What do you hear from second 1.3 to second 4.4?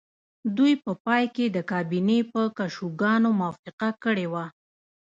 کې د کابینې په کشوګانو موافقه کړې